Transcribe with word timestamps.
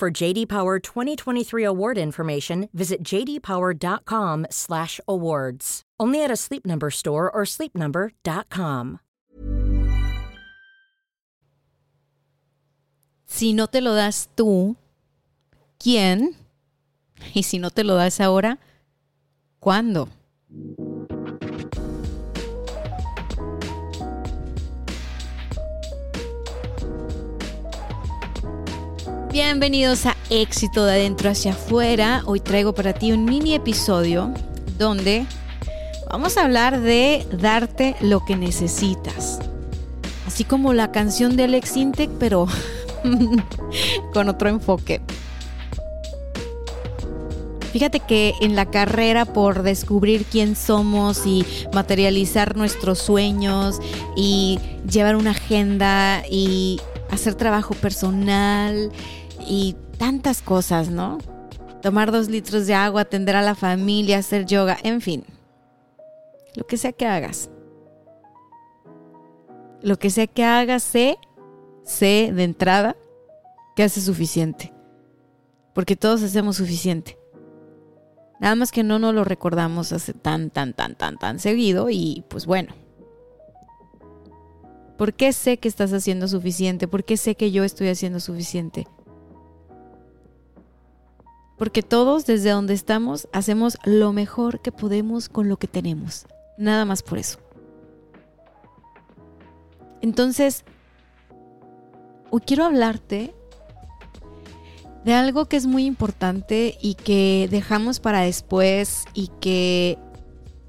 For 0.00 0.08
JD 0.10 0.48
Power 0.48 0.80
2023 0.80 1.62
award 1.62 1.98
information, 1.98 2.70
visit 2.72 3.04
jdpower.com/awards. 3.04 5.82
Only 6.00 6.24
at 6.24 6.30
a 6.30 6.36
Sleep 6.36 6.64
Number 6.64 6.90
store 6.90 7.30
or 7.30 7.44
sleepnumber.com. 7.44 9.00
Si 13.26 13.52
no 13.52 13.66
te 13.66 13.82
lo 13.82 13.92
das 13.92 14.30
tú, 14.34 14.76
¿quién? 15.78 16.34
Y 17.34 17.42
si 17.42 17.58
no 17.58 17.68
te 17.68 17.84
lo 17.84 17.94
das 17.94 18.22
ahora, 18.22 18.58
¿cuándo? 19.60 20.08
Bienvenidos 29.32 30.06
a 30.06 30.16
Éxito 30.28 30.84
de 30.84 30.94
Adentro 30.94 31.30
hacia 31.30 31.52
afuera. 31.52 32.22
Hoy 32.26 32.40
traigo 32.40 32.74
para 32.74 32.94
ti 32.94 33.12
un 33.12 33.26
mini 33.26 33.54
episodio 33.54 34.34
donde 34.76 35.24
vamos 36.10 36.36
a 36.36 36.46
hablar 36.46 36.80
de 36.80 37.24
darte 37.38 37.94
lo 38.00 38.24
que 38.24 38.34
necesitas. 38.34 39.38
Así 40.26 40.42
como 40.42 40.72
la 40.72 40.90
canción 40.90 41.36
de 41.36 41.44
Alex 41.44 41.76
Intec, 41.76 42.10
pero 42.18 42.48
con 44.12 44.28
otro 44.28 44.48
enfoque. 44.48 45.00
Fíjate 47.72 48.00
que 48.00 48.34
en 48.40 48.56
la 48.56 48.66
carrera 48.66 49.26
por 49.26 49.62
descubrir 49.62 50.24
quién 50.24 50.56
somos 50.56 51.24
y 51.24 51.46
materializar 51.72 52.56
nuestros 52.56 52.98
sueños 52.98 53.78
y 54.16 54.58
llevar 54.90 55.14
una 55.14 55.30
agenda 55.30 56.24
y 56.28 56.80
hacer 57.12 57.36
trabajo 57.36 57.74
personal 57.74 58.90
y 59.50 59.74
tantas 59.98 60.42
cosas, 60.42 60.90
¿no? 60.90 61.18
Tomar 61.82 62.12
dos 62.12 62.28
litros 62.28 62.68
de 62.68 62.74
agua, 62.74 63.00
atender 63.00 63.34
a 63.34 63.42
la 63.42 63.56
familia, 63.56 64.18
hacer 64.18 64.46
yoga, 64.46 64.78
en 64.84 65.00
fin. 65.00 65.24
Lo 66.54 66.68
que 66.68 66.76
sea 66.76 66.92
que 66.92 67.04
hagas. 67.04 67.50
Lo 69.82 69.98
que 69.98 70.10
sea 70.10 70.28
que 70.28 70.44
hagas, 70.44 70.84
sé, 70.84 71.18
sé 71.82 72.30
de 72.32 72.44
entrada 72.44 72.96
que 73.74 73.82
hace 73.82 74.00
suficiente. 74.00 74.72
Porque 75.74 75.96
todos 75.96 76.22
hacemos 76.22 76.56
suficiente. 76.56 77.18
Nada 78.38 78.54
más 78.54 78.70
que 78.70 78.84
no 78.84 79.00
nos 79.00 79.12
lo 79.12 79.24
recordamos 79.24 79.92
hace 79.92 80.12
tan, 80.12 80.50
tan, 80.50 80.74
tan, 80.74 80.94
tan, 80.94 81.18
tan 81.18 81.40
seguido 81.40 81.90
y 81.90 82.24
pues 82.28 82.46
bueno. 82.46 82.72
¿Por 84.96 85.12
qué 85.12 85.32
sé 85.32 85.56
que 85.56 85.66
estás 85.66 85.92
haciendo 85.92 86.28
suficiente? 86.28 86.86
¿Por 86.86 87.02
qué 87.02 87.16
sé 87.16 87.34
que 87.34 87.50
yo 87.50 87.64
estoy 87.64 87.88
haciendo 87.88 88.20
suficiente? 88.20 88.86
Porque 91.60 91.82
todos 91.82 92.24
desde 92.24 92.48
donde 92.52 92.72
estamos 92.72 93.28
hacemos 93.34 93.76
lo 93.84 94.14
mejor 94.14 94.62
que 94.62 94.72
podemos 94.72 95.28
con 95.28 95.50
lo 95.50 95.58
que 95.58 95.66
tenemos. 95.66 96.26
Nada 96.56 96.86
más 96.86 97.02
por 97.02 97.18
eso. 97.18 97.38
Entonces, 100.00 100.64
hoy 102.30 102.40
quiero 102.46 102.64
hablarte 102.64 103.34
de 105.04 105.12
algo 105.12 105.44
que 105.44 105.58
es 105.58 105.66
muy 105.66 105.84
importante 105.84 106.78
y 106.80 106.94
que 106.94 107.46
dejamos 107.50 108.00
para 108.00 108.22
después 108.22 109.04
y 109.12 109.28
que 109.42 109.98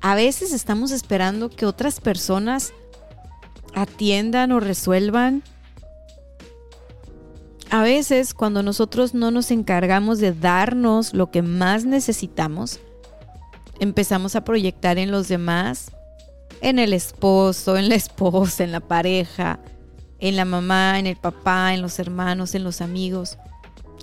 a 0.02 0.14
veces 0.14 0.52
estamos 0.52 0.92
esperando 0.92 1.50
que 1.50 1.66
otras 1.66 2.02
personas 2.02 2.74
atiendan 3.74 4.52
o 4.52 4.60
resuelvan. 4.60 5.42
A 7.72 7.84
veces 7.84 8.34
cuando 8.34 8.64
nosotros 8.64 9.14
no 9.14 9.32
nos 9.32 9.50
encargamos 9.50 10.20
de 10.20 10.34
darnos 10.34 11.14
lo 11.14 11.32
que 11.32 11.42
más 11.42 11.86
necesitamos, 11.86 12.82
empezamos 13.80 14.36
a 14.36 14.44
proyectar 14.44 14.98
en 14.98 15.10
los 15.10 15.30
demás, 15.30 15.92
en 16.60 16.80
el 16.80 16.92
esposo, 16.92 17.78
en 17.78 17.88
la 17.88 17.96
esposa, 17.96 18.66
en 18.66 18.74
la 18.74 18.82
pareja, 18.82 19.62
en 20.20 20.36
la 20.36 20.44
mamá, 20.44 21.00
en 21.00 21.08
el 21.08 21.16
papá, 21.16 21.74
en 21.74 21.82
los 21.82 21.98
hermanos, 21.98 22.56
en 22.56 22.66
los 22.66 22.82
amigos. 22.82 23.38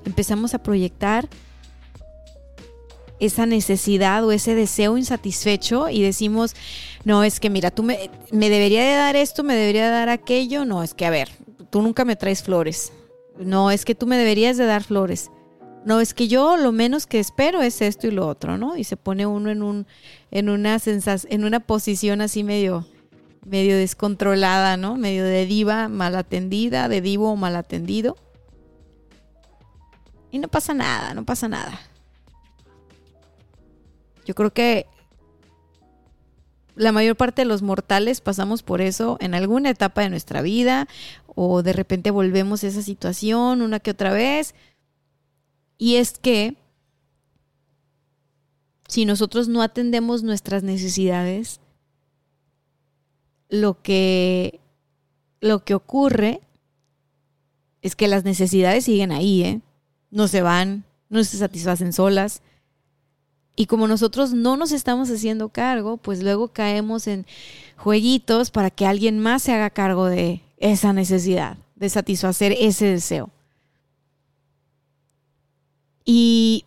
Empezamos 0.07 0.55
a 0.55 0.63
proyectar 0.63 1.29
esa 3.21 3.45
necesidad 3.45 4.25
o 4.25 4.33
ese 4.33 4.55
deseo 4.55 4.97
insatisfecho 4.97 5.91
y 5.91 6.01
decimos, 6.01 6.55
no, 7.05 7.23
es 7.23 7.39
que 7.39 7.51
mira, 7.51 7.71
tú 7.71 7.83
me, 7.83 8.09
me 8.33 8.49
debería 8.49 8.83
de 8.83 8.95
dar 8.95 9.15
esto, 9.15 9.43
me 9.43 9.55
debería 9.55 9.85
de 9.85 9.91
dar 9.91 10.09
aquello, 10.09 10.65
no, 10.65 10.83
es 10.83 10.95
que 10.95 11.05
a 11.05 11.11
ver, 11.11 11.29
tú 11.69 11.83
nunca 11.83 12.07
me 12.07 12.17
traes 12.17 12.43
flores, 12.43 12.93
no, 13.39 13.71
es 13.71 13.85
que 13.85 13.95
tú 13.95 14.07
me 14.07 14.17
deberías 14.17 14.57
de 14.57 14.67
dar 14.67 14.83
flores, 14.83 15.31
no, 15.85 16.01
es 16.01 16.13
que 16.13 16.29
yo 16.29 16.57
lo 16.57 16.73
menos 16.73 17.07
que 17.07 17.19
espero 17.19 17.63
es 17.63 17.81
esto 17.81 18.07
y 18.07 18.11
lo 18.11 18.27
otro, 18.27 18.59
¿no? 18.59 18.77
Y 18.77 18.85
se 18.85 18.97
pone 18.97 19.27
uno 19.27 19.51
en, 19.51 19.63
un, 19.63 19.87
en, 20.31 20.49
una, 20.49 20.77
en 20.85 21.45
una 21.45 21.61
posición 21.61 22.21
así 22.21 22.45
medio, 22.45 22.87
medio 23.47 23.77
descontrolada, 23.77 24.77
¿no? 24.77 24.97
Medio 24.97 25.25
de 25.25 25.47
diva 25.47 25.89
mal 25.89 26.15
atendida, 26.17 26.89
de 26.89 27.01
divo 27.01 27.35
mal 27.37 27.57
atendido. 27.57 28.17
Y 30.31 30.39
no 30.41 30.49
pasa 30.49 30.75
nada, 30.75 31.15
no 31.15 31.25
pasa 31.25 31.49
nada. 31.49 31.81
Yo 34.27 34.35
creo 34.35 34.53
que 34.53 34.87
la 36.79 36.93
mayor 36.93 37.17
parte 37.17 37.43
de 37.43 37.47
los 37.47 37.61
mortales 37.61 38.21
pasamos 38.21 38.63
por 38.63 38.81
eso 38.81 39.19
en 39.21 39.35
alguna 39.35 39.71
etapa 39.71 40.03
de 40.03 40.11
nuestra 40.11 40.43
vida 40.43 40.87
o 41.27 41.63
de 41.63 41.73
repente 41.73 42.13
volvemos 42.13 42.63
a 42.63 42.69
esa 42.69 42.83
situación 42.83 43.63
una 43.63 43.81
que 43.81 43.91
otra 43.91 44.13
vez. 44.13 44.55
Y 45.77 45.97
es 45.97 46.19
que 46.19 46.57
si 48.87 49.05
nosotros 49.05 49.49
no 49.49 49.61
atendemos 49.61 50.23
nuestras 50.23 50.63
necesidades, 50.63 51.61
lo 53.49 53.83
que, 53.83 54.61
lo 55.41 55.65
que 55.65 55.75
ocurre 55.75 56.41
es 57.83 57.97
que 57.97 58.09
las 58.09 58.25
necesidades 58.25 58.85
siguen 58.85 59.11
ahí, 59.11 59.43
¿eh? 59.43 59.61
no 60.11 60.29
se 60.29 60.43
van, 60.43 60.85
no 61.09 61.25
se 61.25 61.39
satisfacen 61.39 61.93
solas. 61.93 62.41
Y 63.61 63.67
como 63.67 63.89
nosotros 63.89 64.33
no 64.35 64.57
nos 64.57 64.71
estamos 64.71 65.11
haciendo 65.11 65.49
cargo, 65.49 65.97
pues 65.97 66.23
luego 66.23 66.47
caemos 66.47 67.09
en 67.09 67.27
jueguitos 67.77 68.53
para 68.53 68.71
que 68.71 68.87
alguien 68.87 69.19
más 69.19 69.43
se 69.43 69.53
haga 69.53 69.69
cargo 69.71 70.07
de 70.07 70.43
esa 70.59 70.93
necesidad, 70.93 71.59
de 71.75 71.89
satisfacer 71.89 72.55
ese 72.57 72.87
deseo. 72.87 73.31
Y 76.05 76.67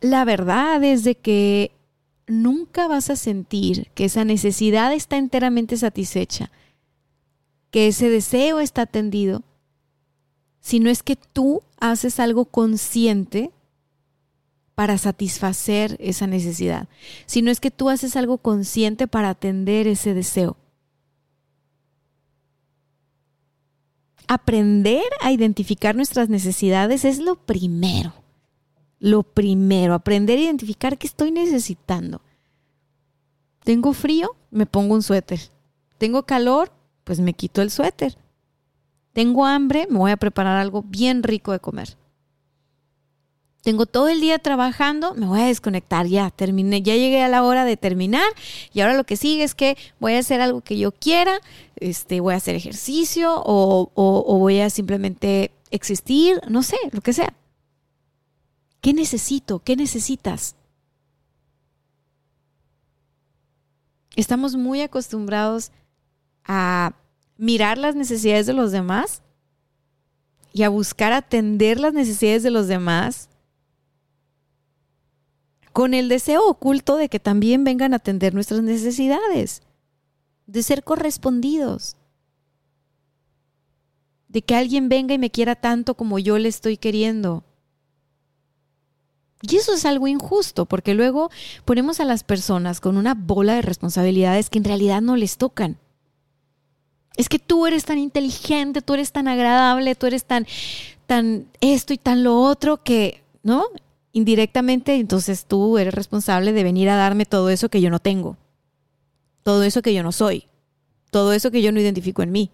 la 0.00 0.24
verdad 0.24 0.84
es 0.84 1.02
de 1.02 1.16
que 1.16 1.72
nunca 2.28 2.86
vas 2.86 3.10
a 3.10 3.16
sentir 3.16 3.88
que 3.96 4.04
esa 4.04 4.24
necesidad 4.24 4.92
está 4.92 5.16
enteramente 5.16 5.76
satisfecha, 5.76 6.52
que 7.72 7.88
ese 7.88 8.08
deseo 8.10 8.60
está 8.60 8.82
atendido, 8.82 9.42
sino 10.60 10.88
es 10.88 11.02
que 11.02 11.16
tú 11.16 11.62
haces 11.80 12.20
algo 12.20 12.44
consciente 12.44 13.50
para 14.74 14.98
satisfacer 14.98 15.96
esa 16.00 16.26
necesidad, 16.26 16.88
sino 17.26 17.50
es 17.50 17.60
que 17.60 17.70
tú 17.70 17.90
haces 17.90 18.16
algo 18.16 18.38
consciente 18.38 19.06
para 19.06 19.30
atender 19.30 19.86
ese 19.86 20.14
deseo. 20.14 20.56
Aprender 24.28 25.04
a 25.20 25.30
identificar 25.30 25.94
nuestras 25.94 26.28
necesidades 26.28 27.04
es 27.04 27.18
lo 27.18 27.36
primero. 27.36 28.14
Lo 28.98 29.24
primero, 29.24 29.94
aprender 29.94 30.38
a 30.38 30.42
identificar 30.42 30.96
qué 30.96 31.06
estoy 31.06 31.32
necesitando. 31.32 32.22
¿Tengo 33.64 33.92
frío? 33.92 34.36
Me 34.50 34.64
pongo 34.64 34.94
un 34.94 35.02
suéter. 35.02 35.40
¿Tengo 35.98 36.24
calor? 36.24 36.72
Pues 37.04 37.20
me 37.20 37.34
quito 37.34 37.62
el 37.62 37.70
suéter. 37.70 38.16
Tengo 39.12 39.44
hambre, 39.44 39.86
me 39.90 39.98
voy 39.98 40.10
a 40.10 40.16
preparar 40.16 40.56
algo 40.56 40.82
bien 40.82 41.22
rico 41.22 41.52
de 41.52 41.60
comer. 41.60 41.96
Tengo 43.62 43.86
todo 43.86 44.08
el 44.08 44.20
día 44.20 44.40
trabajando, 44.40 45.14
me 45.14 45.26
voy 45.26 45.40
a 45.40 45.46
desconectar, 45.46 46.06
ya 46.06 46.30
terminé, 46.30 46.82
ya 46.82 46.96
llegué 46.96 47.22
a 47.22 47.28
la 47.28 47.44
hora 47.44 47.64
de 47.64 47.76
terminar 47.76 48.26
y 48.72 48.80
ahora 48.80 48.94
lo 48.94 49.04
que 49.04 49.16
sigue 49.16 49.44
es 49.44 49.54
que 49.54 49.76
voy 50.00 50.14
a 50.14 50.18
hacer 50.18 50.40
algo 50.40 50.62
que 50.62 50.76
yo 50.76 50.90
quiera, 50.90 51.40
este, 51.76 52.18
voy 52.18 52.34
a 52.34 52.38
hacer 52.38 52.56
ejercicio 52.56 53.40
o, 53.44 53.92
o 53.94 54.38
voy 54.38 54.58
a 54.58 54.68
simplemente 54.68 55.52
existir, 55.70 56.40
no 56.48 56.64
sé, 56.64 56.76
lo 56.90 57.00
que 57.02 57.12
sea. 57.12 57.34
¿Qué 58.80 58.92
necesito? 58.92 59.60
¿Qué 59.60 59.76
necesitas? 59.76 60.56
Estamos 64.16 64.56
muy 64.56 64.80
acostumbrados 64.80 65.70
a 66.44 66.94
mirar 67.38 67.78
las 67.78 67.94
necesidades 67.94 68.46
de 68.46 68.54
los 68.54 68.72
demás 68.72 69.22
y 70.52 70.64
a 70.64 70.68
buscar 70.68 71.12
atender 71.12 71.78
las 71.78 71.94
necesidades 71.94 72.42
de 72.42 72.50
los 72.50 72.66
demás 72.66 73.28
con 75.72 75.94
el 75.94 76.08
deseo 76.08 76.46
oculto 76.46 76.96
de 76.96 77.08
que 77.08 77.20
también 77.20 77.64
vengan 77.64 77.92
a 77.92 77.96
atender 77.96 78.34
nuestras 78.34 78.62
necesidades, 78.62 79.62
de 80.46 80.62
ser 80.62 80.84
correspondidos, 80.84 81.96
de 84.28 84.42
que 84.42 84.54
alguien 84.54 84.88
venga 84.88 85.14
y 85.14 85.18
me 85.18 85.30
quiera 85.30 85.54
tanto 85.54 85.94
como 85.94 86.18
yo 86.18 86.38
le 86.38 86.48
estoy 86.48 86.76
queriendo. 86.76 87.44
Y 89.42 89.56
eso 89.56 89.74
es 89.74 89.84
algo 89.84 90.06
injusto, 90.06 90.66
porque 90.66 90.94
luego 90.94 91.30
ponemos 91.64 91.98
a 92.00 92.04
las 92.04 92.22
personas 92.22 92.80
con 92.80 92.96
una 92.96 93.14
bola 93.14 93.54
de 93.54 93.62
responsabilidades 93.62 94.48
que 94.48 94.58
en 94.58 94.64
realidad 94.64 95.02
no 95.02 95.16
les 95.16 95.36
tocan. 95.36 95.78
Es 97.16 97.28
que 97.28 97.38
tú 97.38 97.66
eres 97.66 97.84
tan 97.84 97.98
inteligente, 97.98 98.82
tú 98.82 98.94
eres 98.94 99.12
tan 99.12 99.28
agradable, 99.28 99.94
tú 99.96 100.06
eres 100.06 100.24
tan, 100.24 100.46
tan 101.06 101.48
esto 101.60 101.92
y 101.92 101.98
tan 101.98 102.22
lo 102.22 102.40
otro 102.40 102.82
que, 102.82 103.22
¿no? 103.42 103.64
Indirectamente, 104.12 104.96
entonces 104.96 105.46
tú 105.46 105.78
eres 105.78 105.94
responsable 105.94 106.52
de 106.52 106.62
venir 106.62 106.90
a 106.90 106.96
darme 106.96 107.24
todo 107.24 107.48
eso 107.48 107.68
que 107.68 107.80
yo 107.80 107.90
no 107.90 107.98
tengo, 107.98 108.36
todo 109.42 109.62
eso 109.62 109.80
que 109.80 109.94
yo 109.94 110.02
no 110.02 110.12
soy, 110.12 110.48
todo 111.10 111.32
eso 111.32 111.50
que 111.50 111.62
yo 111.62 111.72
no 111.72 111.80
identifico 111.80 112.22
en 112.22 112.32
mí. 112.32 112.50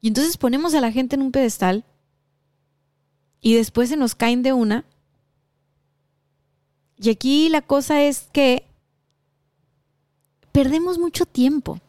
Y 0.00 0.08
entonces 0.08 0.36
ponemos 0.36 0.74
a 0.74 0.80
la 0.80 0.90
gente 0.90 1.14
en 1.14 1.22
un 1.22 1.30
pedestal 1.30 1.84
y 3.40 3.54
después 3.54 3.88
se 3.88 3.96
nos 3.96 4.16
caen 4.16 4.42
de 4.42 4.52
una. 4.52 4.84
Y 6.96 7.10
aquí 7.10 7.48
la 7.48 7.62
cosa 7.62 8.02
es 8.02 8.28
que 8.32 8.64
perdemos 10.50 10.98
mucho 10.98 11.26
tiempo. 11.26 11.80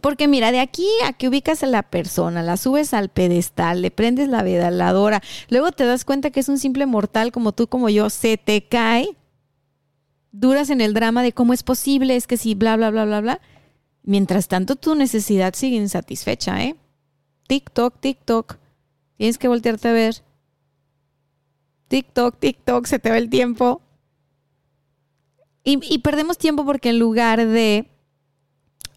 Porque 0.00 0.28
mira, 0.28 0.52
de 0.52 0.60
aquí 0.60 0.88
a 1.04 1.12
que 1.12 1.28
ubicas 1.28 1.62
a 1.62 1.66
la 1.66 1.82
persona, 1.82 2.42
la 2.42 2.56
subes 2.56 2.94
al 2.94 3.08
pedestal, 3.08 3.82
le 3.82 3.90
prendes 3.90 4.28
la 4.28 4.42
vedaladora, 4.42 5.22
luego 5.48 5.72
te 5.72 5.84
das 5.84 6.04
cuenta 6.04 6.30
que 6.30 6.40
es 6.40 6.48
un 6.48 6.58
simple 6.58 6.86
mortal 6.86 7.32
como 7.32 7.52
tú, 7.52 7.66
como 7.66 7.88
yo, 7.88 8.10
se 8.10 8.38
te 8.38 8.62
cae, 8.62 9.16
duras 10.32 10.70
en 10.70 10.80
el 10.80 10.94
drama 10.94 11.22
de 11.22 11.32
cómo 11.32 11.52
es 11.52 11.62
posible, 11.62 12.16
es 12.16 12.26
que 12.26 12.36
sí, 12.36 12.54
bla, 12.54 12.76
bla, 12.76 12.90
bla, 12.90 13.04
bla, 13.04 13.20
bla. 13.20 13.40
Mientras 14.02 14.48
tanto, 14.48 14.76
tu 14.76 14.94
necesidad 14.94 15.54
sigue 15.54 15.76
insatisfecha, 15.76 16.62
¿eh? 16.62 16.76
TikTok, 17.48 18.00
TikTok. 18.00 18.56
Tienes 19.16 19.38
que 19.38 19.48
voltearte 19.48 19.88
a 19.88 19.92
ver. 19.92 20.22
TikTok, 21.88 22.38
TikTok, 22.38 22.86
se 22.86 22.98
te 22.98 23.10
va 23.10 23.18
el 23.18 23.30
tiempo. 23.30 23.82
Y 25.64 25.98
perdemos 25.98 26.38
tiempo 26.38 26.64
porque 26.64 26.90
en 26.90 27.00
lugar 27.00 27.44
de 27.44 27.90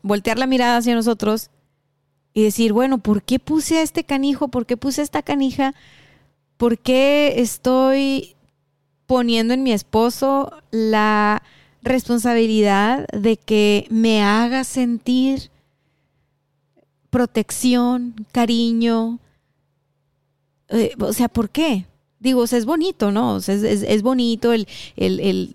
voltear 0.01 0.37
la 0.37 0.47
mirada 0.47 0.77
hacia 0.77 0.95
nosotros 0.95 1.49
y 2.33 2.43
decir, 2.43 2.73
bueno, 2.73 2.99
¿por 2.99 3.23
qué 3.23 3.39
puse 3.39 3.79
a 3.79 3.81
este 3.81 4.03
canijo? 4.03 4.47
¿Por 4.47 4.65
qué 4.65 4.77
puse 4.77 5.01
a 5.01 5.03
esta 5.03 5.21
canija? 5.21 5.73
¿Por 6.57 6.77
qué 6.77 7.35
estoy 7.37 8.35
poniendo 9.07 9.53
en 9.53 9.63
mi 9.63 9.71
esposo 9.71 10.51
la 10.71 11.41
responsabilidad 11.81 13.07
de 13.07 13.37
que 13.37 13.87
me 13.89 14.23
haga 14.23 14.63
sentir 14.63 15.49
protección, 17.09 18.13
cariño? 18.31 19.19
Eh, 20.69 20.93
o 20.99 21.13
sea, 21.13 21.27
¿por 21.27 21.49
qué? 21.49 21.85
Digo, 22.19 22.43
es 22.43 22.65
bonito, 22.65 23.11
¿no? 23.11 23.35
O 23.35 23.41
sea, 23.41 23.55
es, 23.55 24.01
bonito 24.01 24.53
el, 24.53 24.67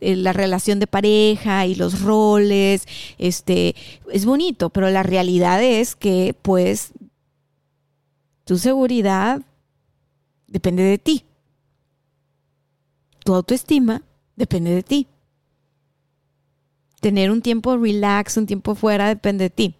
la 0.00 0.32
relación 0.32 0.80
de 0.80 0.86
pareja 0.86 1.66
y 1.66 1.74
los 1.74 2.00
roles, 2.00 2.86
este, 3.18 3.74
es 4.10 4.24
bonito, 4.24 4.70
pero 4.70 4.90
la 4.90 5.02
realidad 5.02 5.62
es 5.62 5.94
que, 5.94 6.34
pues, 6.40 6.92
tu 8.44 8.58
seguridad 8.58 9.42
depende 10.46 10.82
de 10.82 10.98
ti. 10.98 11.24
Tu 13.24 13.34
autoestima 13.34 14.02
depende 14.36 14.74
de 14.74 14.82
ti. 14.82 15.06
Tener 17.00 17.30
un 17.30 17.42
tiempo 17.42 17.76
relax, 17.76 18.36
un 18.36 18.46
tiempo 18.46 18.74
fuera, 18.74 19.08
depende 19.08 19.44
de 19.44 19.50
ti. 19.50 19.74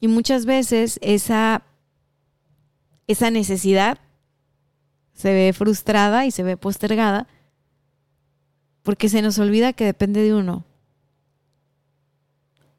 Y 0.00 0.08
muchas 0.08 0.46
veces 0.46 0.98
esa 1.02 1.62
esa 3.10 3.30
necesidad 3.30 3.98
se 5.14 5.32
ve 5.32 5.52
frustrada 5.52 6.26
y 6.26 6.30
se 6.30 6.42
ve 6.42 6.56
postergada 6.56 7.26
porque 8.82 9.08
se 9.08 9.20
nos 9.20 9.38
olvida 9.38 9.72
que 9.72 9.84
depende 9.84 10.22
de 10.22 10.34
uno. 10.34 10.64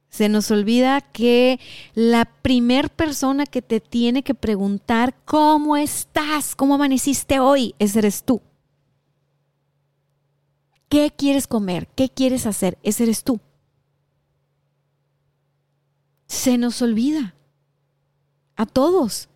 Se 0.10 0.30
nos 0.30 0.50
olvida 0.51 1.01
que 1.01 1.60
la 1.94 2.25
primer 2.25 2.89
persona 2.89 3.45
que 3.45 3.62
te 3.62 3.80
tiene 3.80 4.24
que 4.24 4.33
preguntar 4.33 5.16
cómo 5.25 5.78
estás, 5.78 6.56
cómo 6.56 6.75
amaneciste 6.75 7.39
hoy, 7.39 7.75
ese 7.80 8.00
eres 8.00 8.24
tú. 8.24 8.42
¿Qué 10.89 11.13
quieres 11.16 11.48
comer? 11.48 11.88
¿Qué 11.95 12.10
quieres 12.10 12.45
hacer? 12.45 12.78
Ese 12.83 13.04
eres 13.04 13.24
tú. 13.24 13.39
Se 16.28 16.57
nos 16.57 16.81
olvida. 16.81 17.36
A 18.56 18.66
todos. 18.66 19.30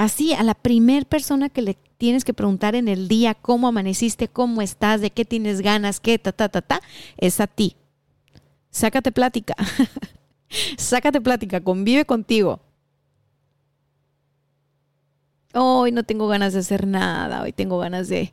Así, 0.00 0.32
a 0.32 0.42
la 0.42 0.54
primer 0.54 1.04
persona 1.04 1.50
que 1.50 1.60
le 1.60 1.76
tienes 1.98 2.24
que 2.24 2.32
preguntar 2.32 2.74
en 2.74 2.88
el 2.88 3.06
día 3.06 3.34
cómo 3.34 3.68
amaneciste, 3.68 4.28
cómo 4.28 4.62
estás, 4.62 5.02
de 5.02 5.10
qué 5.10 5.26
tienes 5.26 5.60
ganas, 5.60 6.00
qué, 6.00 6.18
ta, 6.18 6.32
ta, 6.32 6.48
ta, 6.48 6.62
ta, 6.62 6.80
es 7.18 7.38
a 7.38 7.46
ti. 7.46 7.76
Sácate 8.70 9.12
plática. 9.12 9.54
Sácate 10.78 11.20
plática, 11.20 11.60
convive 11.60 12.06
contigo. 12.06 12.60
Hoy 15.52 15.92
no 15.92 16.02
tengo 16.02 16.28
ganas 16.28 16.54
de 16.54 16.60
hacer 16.60 16.86
nada, 16.86 17.42
hoy 17.42 17.52
tengo 17.52 17.76
ganas 17.76 18.08
de 18.08 18.32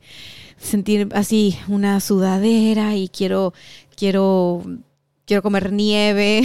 sentir 0.56 1.10
así 1.12 1.60
una 1.68 2.00
sudadera 2.00 2.96
y 2.96 3.10
quiero, 3.10 3.54
quiero, 3.94 4.64
quiero 5.26 5.44
comer 5.44 5.74
nieve, 5.74 6.44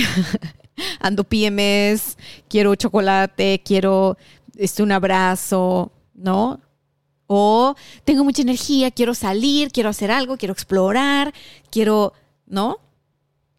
ando 0.98 1.22
PMS, 1.22 2.16
quiero 2.48 2.74
chocolate, 2.74 3.62
quiero 3.64 4.16
este, 4.56 4.82
un 4.82 4.92
abrazo, 4.92 5.92
¿no? 6.14 6.60
O 7.26 7.74
tengo 8.04 8.24
mucha 8.24 8.42
energía, 8.42 8.90
quiero 8.90 9.14
salir, 9.14 9.70
quiero 9.70 9.88
hacer 9.88 10.10
algo, 10.10 10.36
quiero 10.36 10.52
explorar, 10.52 11.32
quiero, 11.70 12.12
¿no? 12.46 12.78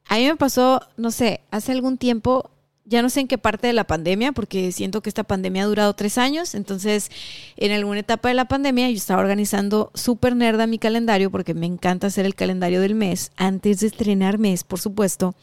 A 0.07 0.17
mí 0.17 0.25
me 0.25 0.35
pasó, 0.35 0.81
no 0.97 1.11
sé, 1.11 1.41
hace 1.49 1.71
algún 1.71 1.97
tiempo, 1.97 2.51
ya 2.85 3.01
no 3.01 3.09
sé 3.09 3.21
en 3.21 3.27
qué 3.27 3.37
parte 3.37 3.67
de 3.67 3.73
la 3.73 3.85
pandemia, 3.85 4.31
porque 4.33 4.71
siento 4.71 5.01
que 5.01 5.09
esta 5.09 5.23
pandemia 5.23 5.63
ha 5.63 5.67
durado 5.67 5.93
tres 5.95 6.17
años, 6.17 6.53
entonces 6.53 7.09
en 7.55 7.71
alguna 7.71 8.01
etapa 8.01 8.27
de 8.27 8.35
la 8.35 8.45
pandemia 8.45 8.89
yo 8.89 8.97
estaba 8.97 9.21
organizando 9.21 9.89
súper 9.95 10.35
nerda 10.35 10.67
mi 10.67 10.77
calendario, 10.77 11.31
porque 11.31 11.53
me 11.53 11.65
encanta 11.65 12.07
hacer 12.07 12.25
el 12.25 12.35
calendario 12.35 12.81
del 12.81 12.95
mes, 12.95 13.31
antes 13.37 13.79
de 13.79 13.87
estrenar 13.87 14.37
mes, 14.37 14.63
por 14.63 14.79
supuesto, 14.79 15.33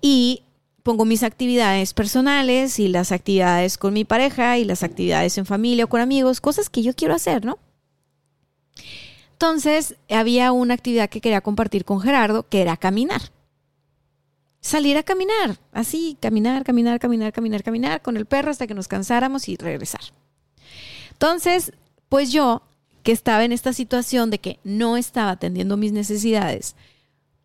y 0.00 0.42
pongo 0.88 1.04
mis 1.04 1.22
actividades 1.22 1.92
personales 1.92 2.78
y 2.78 2.88
las 2.88 3.12
actividades 3.12 3.76
con 3.76 3.92
mi 3.92 4.06
pareja 4.06 4.56
y 4.56 4.64
las 4.64 4.82
actividades 4.82 5.36
en 5.36 5.44
familia 5.44 5.84
o 5.84 5.88
con 5.88 6.00
amigos, 6.00 6.40
cosas 6.40 6.70
que 6.70 6.82
yo 6.82 6.94
quiero 6.94 7.14
hacer, 7.14 7.44
¿no? 7.44 7.58
Entonces, 9.32 9.96
había 10.08 10.50
una 10.50 10.72
actividad 10.72 11.10
que 11.10 11.20
quería 11.20 11.42
compartir 11.42 11.84
con 11.84 12.00
Gerardo, 12.00 12.48
que 12.48 12.62
era 12.62 12.78
caminar. 12.78 13.20
Salir 14.62 14.96
a 14.96 15.02
caminar, 15.02 15.58
así, 15.72 16.16
caminar, 16.22 16.64
caminar, 16.64 16.98
caminar, 16.98 17.34
caminar, 17.34 17.62
caminar 17.62 18.00
con 18.00 18.16
el 18.16 18.24
perro 18.24 18.50
hasta 18.50 18.66
que 18.66 18.72
nos 18.72 18.88
cansáramos 18.88 19.46
y 19.50 19.56
regresar. 19.56 20.00
Entonces, 21.12 21.74
pues 22.08 22.32
yo, 22.32 22.62
que 23.02 23.12
estaba 23.12 23.44
en 23.44 23.52
esta 23.52 23.74
situación 23.74 24.30
de 24.30 24.38
que 24.38 24.58
no 24.64 24.96
estaba 24.96 25.32
atendiendo 25.32 25.76
mis 25.76 25.92
necesidades, 25.92 26.76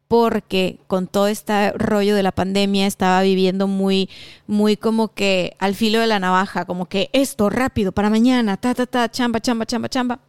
porque 0.07 0.79
con 0.87 1.07
todo 1.07 1.27
este 1.27 1.71
rollo 1.73 2.15
de 2.15 2.23
la 2.23 2.31
pandemia 2.31 2.87
estaba 2.87 3.21
viviendo 3.21 3.67
muy, 3.67 4.09
muy 4.47 4.77
como 4.77 5.13
que 5.13 5.55
al 5.59 5.75
filo 5.75 5.99
de 5.99 6.07
la 6.07 6.19
navaja, 6.19 6.65
como 6.65 6.87
que 6.87 7.09
esto 7.13 7.49
rápido 7.49 7.91
para 7.91 8.09
mañana, 8.09 8.57
ta, 8.57 8.73
ta, 8.73 8.85
ta, 8.85 9.09
chamba, 9.09 9.39
chamba, 9.39 9.65
chamba, 9.65 9.89
chamba. 9.89 10.19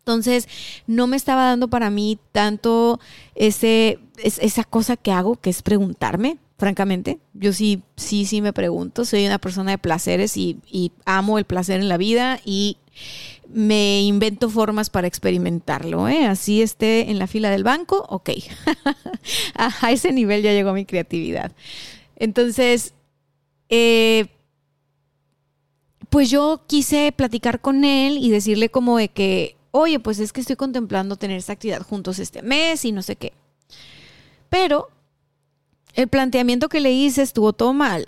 Entonces, 0.00 0.48
no 0.86 1.08
me 1.08 1.16
estaba 1.16 1.46
dando 1.46 1.68
para 1.68 1.90
mí 1.90 2.18
tanto 2.30 3.00
ese, 3.34 3.98
esa 4.18 4.62
cosa 4.62 4.96
que 4.96 5.10
hago, 5.10 5.34
que 5.34 5.50
es 5.50 5.62
preguntarme, 5.62 6.38
francamente. 6.58 7.18
Yo 7.34 7.52
sí, 7.52 7.82
sí, 7.96 8.24
sí 8.24 8.40
me 8.40 8.52
pregunto. 8.52 9.04
Soy 9.04 9.26
una 9.26 9.38
persona 9.38 9.72
de 9.72 9.78
placeres 9.78 10.36
y, 10.36 10.60
y 10.70 10.92
amo 11.06 11.38
el 11.38 11.44
placer 11.44 11.80
en 11.80 11.88
la 11.88 11.96
vida 11.96 12.38
y 12.44 12.78
me 13.48 14.02
invento 14.02 14.50
formas 14.50 14.90
para 14.90 15.06
experimentarlo, 15.06 16.08
¿eh? 16.08 16.26
Así 16.26 16.62
esté 16.62 17.10
en 17.10 17.18
la 17.18 17.26
fila 17.26 17.50
del 17.50 17.64
banco, 17.64 18.04
ok. 18.08 18.30
a 19.54 19.92
ese 19.92 20.12
nivel 20.12 20.42
ya 20.42 20.52
llegó 20.52 20.72
mi 20.72 20.84
creatividad. 20.84 21.52
Entonces, 22.16 22.94
eh, 23.68 24.26
pues 26.10 26.30
yo 26.30 26.62
quise 26.66 27.12
platicar 27.12 27.60
con 27.60 27.84
él 27.84 28.18
y 28.18 28.30
decirle 28.30 28.70
como 28.70 28.98
de 28.98 29.08
que, 29.08 29.56
oye, 29.70 30.00
pues 30.00 30.18
es 30.18 30.32
que 30.32 30.40
estoy 30.40 30.56
contemplando 30.56 31.16
tener 31.16 31.36
esta 31.36 31.52
actividad 31.52 31.82
juntos 31.82 32.18
este 32.18 32.42
mes 32.42 32.84
y 32.84 32.92
no 32.92 33.02
sé 33.02 33.16
qué. 33.16 33.32
Pero 34.48 34.88
el 35.94 36.08
planteamiento 36.08 36.68
que 36.68 36.80
le 36.80 36.92
hice 36.92 37.22
estuvo 37.22 37.52
todo 37.52 37.72
mal, 37.72 38.06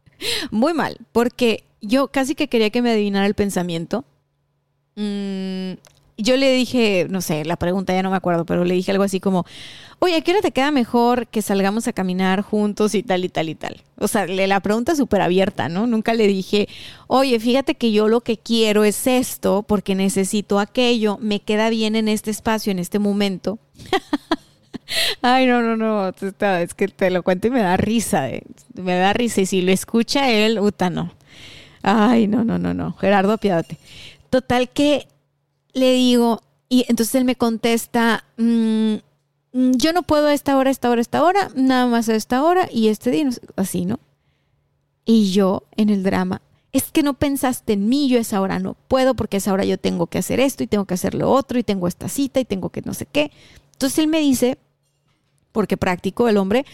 muy 0.50 0.74
mal, 0.74 0.98
porque 1.12 1.64
yo 1.80 2.08
casi 2.08 2.34
que 2.34 2.48
quería 2.48 2.70
que 2.70 2.82
me 2.82 2.90
adivinara 2.90 3.26
el 3.26 3.34
pensamiento. 3.34 4.04
Mm, 4.96 5.72
yo 6.22 6.36
le 6.36 6.52
dije, 6.52 7.06
no 7.08 7.20
sé, 7.20 7.44
la 7.44 7.56
pregunta 7.56 7.92
ya 7.94 8.02
no 8.02 8.10
me 8.10 8.16
acuerdo, 8.16 8.44
pero 8.44 8.64
le 8.64 8.74
dije 8.74 8.92
algo 8.92 9.04
así 9.04 9.20
como, 9.20 9.46
oye, 9.98 10.16
¿a 10.16 10.20
qué 10.20 10.32
hora 10.32 10.40
te 10.40 10.52
queda 10.52 10.70
mejor 10.70 11.26
que 11.28 11.42
salgamos 11.42 11.88
a 11.88 11.92
caminar 11.92 12.42
juntos 12.42 12.94
y 12.94 13.02
tal 13.02 13.24
y 13.24 13.28
tal 13.28 13.48
y 13.48 13.54
tal? 13.54 13.82
O 13.98 14.08
sea, 14.08 14.26
la 14.26 14.60
pregunta 14.60 14.94
súper 14.94 15.22
abierta, 15.22 15.68
¿no? 15.68 15.86
Nunca 15.86 16.14
le 16.14 16.26
dije, 16.26 16.68
oye, 17.06 17.40
fíjate 17.40 17.74
que 17.74 17.92
yo 17.92 18.08
lo 18.08 18.20
que 18.20 18.36
quiero 18.36 18.84
es 18.84 19.06
esto 19.06 19.64
porque 19.66 19.94
necesito 19.94 20.58
aquello, 20.58 21.18
me 21.20 21.40
queda 21.40 21.70
bien 21.70 21.96
en 21.96 22.08
este 22.08 22.30
espacio, 22.30 22.70
en 22.70 22.78
este 22.78 22.98
momento. 22.98 23.58
Ay, 25.22 25.46
no, 25.46 25.62
no, 25.62 25.76
no, 25.76 26.08
es 26.08 26.74
que 26.74 26.88
te 26.88 27.10
lo 27.10 27.22
cuento 27.22 27.46
y 27.46 27.50
me 27.50 27.60
da 27.60 27.76
risa, 27.76 28.28
eh. 28.28 28.42
me 28.74 28.96
da 28.96 29.12
risa 29.12 29.42
y 29.42 29.46
si 29.46 29.62
lo 29.62 29.70
escucha 29.70 30.30
él, 30.30 30.58
uta, 30.58 30.90
no. 30.90 31.12
Ay, 31.82 32.26
no, 32.26 32.44
no, 32.44 32.58
no, 32.58 32.74
no, 32.74 32.92
Gerardo, 32.94 33.32
apiádate. 33.32 33.78
Total 34.30 34.70
que 34.70 35.08
le 35.72 35.92
digo, 35.92 36.40
y 36.68 36.86
entonces 36.88 37.14
él 37.16 37.24
me 37.24 37.36
contesta, 37.36 38.24
mm, 38.36 38.94
mm, 39.52 39.72
yo 39.72 39.92
no 39.92 40.02
puedo 40.02 40.28
a 40.28 40.34
esta 40.34 40.56
hora, 40.56 40.70
esta 40.70 40.90
hora, 40.90 41.00
esta 41.00 41.22
hora, 41.22 41.50
nada 41.54 41.86
más 41.86 42.08
a 42.08 42.14
esta 42.14 42.42
hora 42.42 42.68
y 42.72 42.88
este 42.88 43.10
día, 43.10 43.28
así, 43.56 43.84
¿no? 43.84 43.98
Y 45.04 45.32
yo 45.32 45.64
en 45.76 45.90
el 45.90 46.02
drama, 46.02 46.42
es 46.72 46.92
que 46.92 47.02
no 47.02 47.14
pensaste 47.14 47.72
en 47.72 47.88
mí, 47.88 48.08
yo 48.08 48.18
a 48.18 48.20
esa 48.20 48.40
hora 48.40 48.58
no 48.60 48.76
puedo 48.86 49.14
porque 49.14 49.36
a 49.36 49.38
esa 49.38 49.52
hora 49.52 49.64
yo 49.64 49.78
tengo 49.78 50.06
que 50.06 50.18
hacer 50.18 50.38
esto 50.38 50.62
y 50.62 50.68
tengo 50.68 50.84
que 50.84 50.94
hacer 50.94 51.14
lo 51.14 51.30
otro 51.32 51.58
y 51.58 51.64
tengo 51.64 51.88
esta 51.88 52.08
cita 52.08 52.38
y 52.38 52.44
tengo 52.44 52.70
que 52.70 52.82
no 52.82 52.94
sé 52.94 53.06
qué. 53.06 53.32
Entonces 53.72 53.98
él 53.98 54.06
me 54.06 54.20
dice, 54.20 54.58
porque 55.52 55.76
práctico 55.76 56.28
el 56.28 56.36
hombre, 56.36 56.64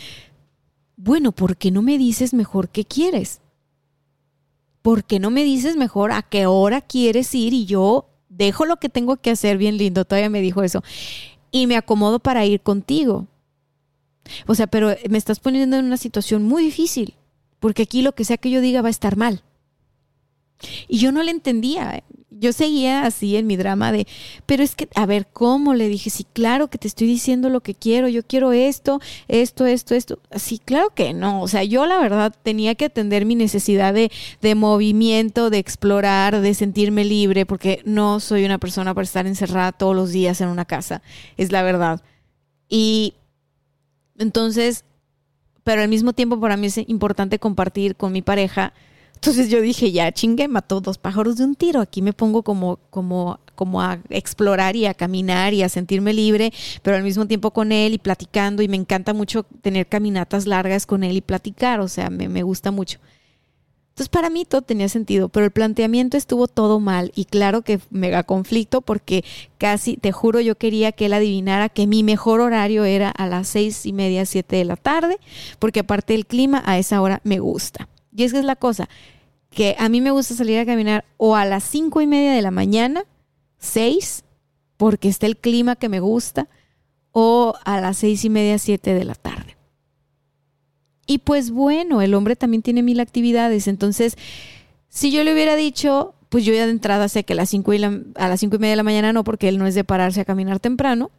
bueno, 0.96 1.32
¿por 1.32 1.56
qué 1.56 1.70
no 1.70 1.82
me 1.82 1.98
dices 1.98 2.34
mejor 2.34 2.68
qué 2.68 2.84
quieres? 2.84 3.40
¿Por 4.86 5.02
qué 5.02 5.18
no 5.18 5.32
me 5.32 5.42
dices 5.42 5.74
mejor 5.74 6.12
a 6.12 6.22
qué 6.22 6.46
hora 6.46 6.80
quieres 6.80 7.34
ir 7.34 7.52
y 7.52 7.66
yo 7.66 8.08
dejo 8.28 8.66
lo 8.66 8.76
que 8.76 8.88
tengo 8.88 9.16
que 9.16 9.32
hacer, 9.32 9.58
bien 9.58 9.78
lindo, 9.78 10.04
todavía 10.04 10.30
me 10.30 10.40
dijo 10.40 10.62
eso, 10.62 10.84
y 11.50 11.66
me 11.66 11.76
acomodo 11.76 12.20
para 12.20 12.46
ir 12.46 12.60
contigo. 12.60 13.26
O 14.46 14.54
sea, 14.54 14.68
pero 14.68 14.94
me 15.10 15.18
estás 15.18 15.40
poniendo 15.40 15.76
en 15.76 15.86
una 15.86 15.96
situación 15.96 16.44
muy 16.44 16.62
difícil, 16.62 17.14
porque 17.58 17.82
aquí 17.82 18.00
lo 18.00 18.14
que 18.14 18.24
sea 18.24 18.36
que 18.36 18.48
yo 18.48 18.60
diga 18.60 18.80
va 18.80 18.86
a 18.86 18.92
estar 18.92 19.16
mal. 19.16 19.42
Y 20.86 20.98
yo 20.98 21.10
no 21.10 21.24
le 21.24 21.32
entendía. 21.32 21.96
¿eh? 21.96 22.04
Yo 22.38 22.52
seguía 22.52 23.06
así 23.06 23.36
en 23.36 23.46
mi 23.46 23.56
drama 23.56 23.92
de, 23.92 24.06
pero 24.44 24.62
es 24.62 24.74
que, 24.74 24.88
a 24.94 25.06
ver, 25.06 25.26
¿cómo? 25.32 25.74
Le 25.74 25.88
dije, 25.88 26.10
sí, 26.10 26.26
claro 26.32 26.68
que 26.68 26.78
te 26.78 26.88
estoy 26.88 27.06
diciendo 27.06 27.48
lo 27.48 27.60
que 27.60 27.74
quiero, 27.74 28.08
yo 28.08 28.22
quiero 28.22 28.52
esto, 28.52 29.00
esto, 29.28 29.64
esto, 29.64 29.94
esto. 29.94 30.18
Sí, 30.34 30.58
claro 30.58 30.90
que 30.94 31.14
no. 31.14 31.40
O 31.40 31.48
sea, 31.48 31.64
yo 31.64 31.86
la 31.86 31.98
verdad 31.98 32.34
tenía 32.42 32.74
que 32.74 32.86
atender 32.86 33.24
mi 33.24 33.34
necesidad 33.34 33.94
de, 33.94 34.10
de 34.42 34.54
movimiento, 34.54 35.50
de 35.50 35.58
explorar, 35.58 36.40
de 36.40 36.54
sentirme 36.54 37.04
libre, 37.04 37.46
porque 37.46 37.80
no 37.84 38.20
soy 38.20 38.44
una 38.44 38.58
persona 38.58 38.94
para 38.94 39.04
estar 39.04 39.26
encerrada 39.26 39.72
todos 39.72 39.96
los 39.96 40.10
días 40.10 40.40
en 40.40 40.48
una 40.48 40.64
casa, 40.64 41.02
es 41.36 41.52
la 41.52 41.62
verdad. 41.62 42.02
Y 42.68 43.14
entonces, 44.18 44.84
pero 45.64 45.82
al 45.82 45.88
mismo 45.88 46.12
tiempo 46.12 46.40
para 46.40 46.56
mí 46.56 46.66
es 46.66 46.78
importante 46.86 47.38
compartir 47.38 47.96
con 47.96 48.12
mi 48.12 48.22
pareja 48.22 48.72
entonces 49.16 49.48
yo 49.48 49.60
dije, 49.62 49.90
ya 49.92 50.12
chingue, 50.12 50.46
mató 50.46 50.80
dos 50.80 50.98
pájaros 50.98 51.36
de 51.36 51.44
un 51.44 51.54
tiro. 51.54 51.80
Aquí 51.80 52.02
me 52.02 52.12
pongo 52.12 52.42
como, 52.42 52.78
como, 52.90 53.40
como 53.54 53.80
a 53.80 53.98
explorar 54.10 54.76
y 54.76 54.84
a 54.86 54.94
caminar 54.94 55.54
y 55.54 55.62
a 55.62 55.68
sentirme 55.68 56.12
libre, 56.12 56.52
pero 56.82 56.96
al 56.96 57.02
mismo 57.02 57.26
tiempo 57.26 57.50
con 57.50 57.72
él 57.72 57.94
y 57.94 57.98
platicando. 57.98 58.62
Y 58.62 58.68
me 58.68 58.76
encanta 58.76 59.14
mucho 59.14 59.44
tener 59.62 59.86
caminatas 59.86 60.46
largas 60.46 60.86
con 60.86 61.02
él 61.02 61.16
y 61.16 61.22
platicar. 61.22 61.80
O 61.80 61.88
sea, 61.88 62.10
me, 62.10 62.28
me 62.28 62.42
gusta 62.42 62.70
mucho. 62.70 63.00
Entonces 63.88 64.10
para 64.10 64.28
mí 64.28 64.44
todo 64.44 64.60
tenía 64.60 64.90
sentido, 64.90 65.30
pero 65.30 65.46
el 65.46 65.52
planteamiento 65.52 66.18
estuvo 66.18 66.48
todo 66.48 66.80
mal 66.80 67.12
y 67.14 67.24
claro 67.24 67.62
que 67.62 67.80
mega 67.88 68.24
conflicto 68.24 68.82
porque 68.82 69.24
casi, 69.56 69.96
te 69.96 70.12
juro, 70.12 70.38
yo 70.40 70.56
quería 70.58 70.92
que 70.92 71.06
él 71.06 71.14
adivinara 71.14 71.70
que 71.70 71.86
mi 71.86 72.02
mejor 72.02 72.42
horario 72.42 72.84
era 72.84 73.08
a 73.08 73.26
las 73.26 73.48
seis 73.48 73.86
y 73.86 73.94
media, 73.94 74.26
siete 74.26 74.56
de 74.56 74.66
la 74.66 74.76
tarde, 74.76 75.18
porque 75.58 75.80
aparte 75.80 76.12
del 76.12 76.26
clima 76.26 76.62
a 76.66 76.76
esa 76.78 77.00
hora 77.00 77.22
me 77.24 77.38
gusta. 77.38 77.88
Y 78.16 78.24
es 78.24 78.32
que 78.32 78.38
es 78.38 78.44
la 78.44 78.56
cosa, 78.56 78.88
que 79.50 79.76
a 79.78 79.88
mí 79.88 80.00
me 80.00 80.10
gusta 80.10 80.34
salir 80.34 80.58
a 80.58 80.66
caminar 80.66 81.04
o 81.18 81.36
a 81.36 81.44
las 81.44 81.64
cinco 81.64 82.00
y 82.00 82.06
media 82.06 82.32
de 82.32 82.42
la 82.42 82.50
mañana, 82.50 83.04
seis, 83.58 84.24
porque 84.76 85.08
está 85.08 85.26
el 85.26 85.36
clima 85.36 85.76
que 85.76 85.88
me 85.88 86.00
gusta, 86.00 86.48
o 87.12 87.54
a 87.64 87.80
las 87.80 87.98
seis 87.98 88.24
y 88.24 88.30
media, 88.30 88.58
siete 88.58 88.94
de 88.94 89.04
la 89.04 89.14
tarde. 89.14 89.56
Y 91.06 91.18
pues 91.18 91.50
bueno, 91.50 92.02
el 92.02 92.14
hombre 92.14 92.36
también 92.36 92.62
tiene 92.62 92.82
mil 92.82 93.00
actividades, 93.00 93.68
entonces, 93.68 94.16
si 94.88 95.10
yo 95.10 95.22
le 95.22 95.32
hubiera 95.32 95.54
dicho, 95.54 96.14
pues 96.30 96.44
yo 96.44 96.54
ya 96.54 96.64
de 96.64 96.72
entrada 96.72 97.08
sé 97.08 97.24
que 97.24 97.34
a 97.34 97.36
las 97.36 97.50
cinco 97.50 97.74
y, 97.74 97.82
a 97.82 98.28
las 98.28 98.40
cinco 98.40 98.56
y 98.56 98.58
media 98.58 98.72
de 98.72 98.76
la 98.76 98.82
mañana 98.82 99.12
no, 99.12 99.24
porque 99.24 99.48
él 99.48 99.58
no 99.58 99.66
es 99.66 99.74
de 99.74 99.84
pararse 99.84 100.22
a 100.22 100.24
caminar 100.24 100.58
temprano, 100.58 101.10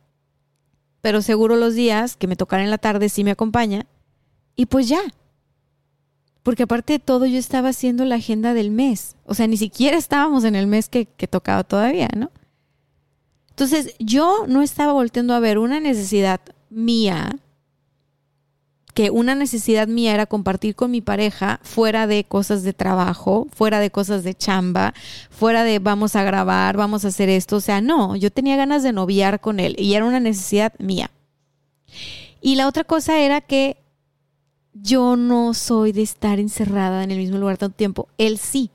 pero 1.02 1.22
seguro 1.22 1.56
los 1.56 1.76
días 1.76 2.18
que 2.18 2.28
me 2.28 2.36
tocan 2.36 2.62
en 2.62 2.72
la 2.72 2.80
tarde 2.80 3.10
sí 3.10 3.24
me 3.24 3.32
acompaña, 3.32 3.86
y 4.56 4.66
pues 4.66 4.88
ya, 4.90 5.02
porque 6.48 6.64
aparte 6.64 6.94
de 6.94 7.00
todo 7.00 7.26
yo 7.26 7.38
estaba 7.38 7.68
haciendo 7.68 8.06
la 8.06 8.16
agenda 8.16 8.54
del 8.54 8.72
mes, 8.72 9.18
o 9.26 9.34
sea, 9.34 9.48
ni 9.48 9.58
siquiera 9.58 9.98
estábamos 9.98 10.46
en 10.46 10.56
el 10.56 10.66
mes 10.66 10.88
que, 10.88 11.06
tocaba 11.30 11.66
todavía, 11.66 12.08
¿no? 12.16 12.32
Entonces 13.50 13.96
yo 14.00 14.46
no 14.48 14.62
estaba 14.62 14.94
volteando 14.94 15.34
a 15.34 15.42
ver 15.42 15.58
una 15.58 15.82
necesidad 15.82 16.40
mía, 16.70 17.38
que 18.94 19.10
una 19.10 19.36
necesidad 19.36 19.90
mía 19.90 20.14
era 20.14 20.26
compartir 20.26 20.74
con 20.74 20.90
mi 20.90 21.02
pareja 21.02 21.60
fuera 21.64 22.08
de 22.08 22.24
cosas 22.24 22.64
de 22.64 22.72
trabajo, 22.72 23.50
fuera 23.52 23.82
de 23.82 23.92
cosas 23.92 24.24
de 24.24 24.34
chamba, 24.34 24.94
fuera 25.30 25.66
de 25.66 25.80
vamos 25.80 26.16
a 26.16 26.24
grabar, 26.24 26.78
vamos 26.78 27.04
a 27.04 27.10
hacer 27.10 27.28
esto. 27.28 27.58
O 27.58 27.62
sea, 27.62 27.82
no, 27.82 28.16
yo 28.16 28.32
tenía 28.32 28.56
ganas 28.56 28.84
de 28.84 28.94
noviar 28.94 29.42
con 29.42 29.60
él 29.60 29.76
y 29.78 29.96
era 29.96 30.06
una 30.06 30.22
necesidad 30.22 30.72
mía. 30.80 31.12
Y 32.40 32.56
la 32.56 32.70
otra 32.70 32.86
cosa 32.86 33.20
era 33.20 33.42
que 33.42 33.76
yo 34.82 35.16
no 35.16 35.54
soy 35.54 35.92
de 35.92 36.02
estar 36.02 36.40
encerrada 36.40 37.04
en 37.04 37.12
el 37.12 37.18
mismo 37.18 37.38
lugar 37.38 37.58
tanto 37.58 37.76
tiempo. 37.76 38.08
Él 38.18 38.38
sí. 38.38 38.72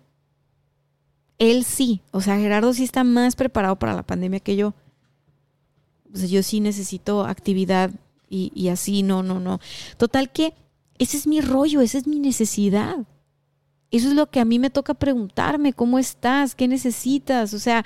Él 1.38 1.64
sí. 1.64 2.00
O 2.10 2.20
sea, 2.20 2.38
Gerardo 2.38 2.72
sí 2.72 2.84
está 2.84 3.04
más 3.04 3.36
preparado 3.36 3.76
para 3.76 3.94
la 3.94 4.02
pandemia 4.02 4.40
que 4.40 4.56
yo. 4.56 4.74
O 6.12 6.16
sea, 6.16 6.28
yo 6.28 6.42
sí 6.42 6.60
necesito 6.60 7.24
actividad 7.24 7.90
y, 8.28 8.52
y 8.54 8.68
así, 8.68 9.02
no, 9.02 9.22
no, 9.22 9.40
no. 9.40 9.60
Total 9.96 10.30
que 10.30 10.54
ese 10.98 11.16
es 11.16 11.26
mi 11.26 11.40
rollo, 11.40 11.80
esa 11.80 11.98
es 11.98 12.06
mi 12.06 12.20
necesidad. 12.20 12.96
Eso 13.90 14.08
es 14.08 14.14
lo 14.14 14.30
que 14.30 14.40
a 14.40 14.44
mí 14.44 14.58
me 14.58 14.70
toca 14.70 14.94
preguntarme, 14.94 15.72
¿cómo 15.72 15.98
estás? 15.98 16.54
¿Qué 16.54 16.66
necesitas? 16.66 17.52
O 17.52 17.58
sea, 17.58 17.84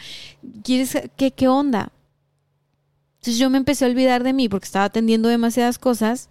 ¿quieres 0.62 0.96
qué, 1.16 1.32
qué 1.32 1.48
onda? 1.48 1.92
Entonces 3.16 3.38
yo 3.38 3.50
me 3.50 3.58
empecé 3.58 3.84
a 3.84 3.88
olvidar 3.88 4.22
de 4.22 4.32
mí 4.32 4.48
porque 4.48 4.66
estaba 4.66 4.84
atendiendo 4.84 5.28
demasiadas 5.28 5.78
cosas 5.78 6.30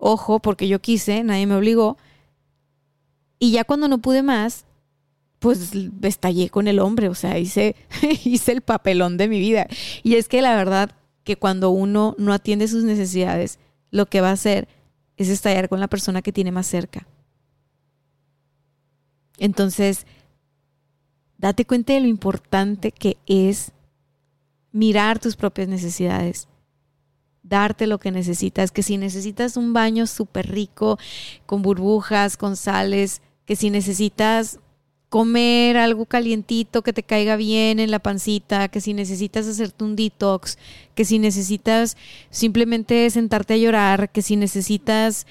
Ojo, 0.00 0.40
porque 0.40 0.66
yo 0.66 0.80
quise, 0.80 1.22
nadie 1.22 1.46
me 1.46 1.54
obligó. 1.54 1.98
Y 3.38 3.52
ya 3.52 3.64
cuando 3.64 3.86
no 3.86 3.98
pude 3.98 4.22
más, 4.22 4.64
pues 5.38 5.72
estallé 6.02 6.50
con 6.50 6.68
el 6.68 6.78
hombre, 6.78 7.08
o 7.08 7.14
sea, 7.14 7.38
hice, 7.38 7.76
hice 8.24 8.52
el 8.52 8.62
papelón 8.62 9.18
de 9.18 9.28
mi 9.28 9.38
vida. 9.38 9.66
Y 10.02 10.16
es 10.16 10.26
que 10.26 10.42
la 10.42 10.56
verdad 10.56 10.90
que 11.22 11.36
cuando 11.36 11.70
uno 11.70 12.14
no 12.18 12.32
atiende 12.32 12.66
sus 12.66 12.82
necesidades, 12.82 13.58
lo 13.90 14.06
que 14.06 14.22
va 14.22 14.30
a 14.30 14.32
hacer 14.32 14.68
es 15.16 15.28
estallar 15.28 15.68
con 15.68 15.80
la 15.80 15.88
persona 15.88 16.22
que 16.22 16.32
tiene 16.32 16.50
más 16.50 16.66
cerca. 16.66 17.06
Entonces, 19.38 20.06
date 21.36 21.66
cuenta 21.66 21.92
de 21.92 22.00
lo 22.00 22.08
importante 22.08 22.90
que 22.90 23.18
es 23.26 23.72
mirar 24.72 25.18
tus 25.18 25.36
propias 25.36 25.68
necesidades, 25.68 26.48
darte 27.50 27.86
lo 27.86 27.98
que 27.98 28.10
necesitas, 28.10 28.70
que 28.70 28.82
si 28.82 28.96
necesitas 28.96 29.58
un 29.58 29.74
baño 29.74 30.06
súper 30.06 30.50
rico, 30.50 30.98
con 31.44 31.60
burbujas, 31.60 32.38
con 32.38 32.56
sales, 32.56 33.20
que 33.44 33.56
si 33.56 33.68
necesitas 33.68 34.58
comer 35.10 35.76
algo 35.76 36.06
calientito 36.06 36.82
que 36.82 36.92
te 36.92 37.02
caiga 37.02 37.34
bien 37.34 37.80
en 37.80 37.90
la 37.90 37.98
pancita, 37.98 38.68
que 38.68 38.80
si 38.80 38.94
necesitas 38.94 39.46
hacerte 39.48 39.82
un 39.82 39.96
detox, 39.96 40.56
que 40.94 41.04
si 41.04 41.18
necesitas 41.18 41.96
simplemente 42.30 43.10
sentarte 43.10 43.54
a 43.54 43.56
llorar, 43.56 44.10
que 44.10 44.22
si 44.22 44.36
necesitas 44.36 45.26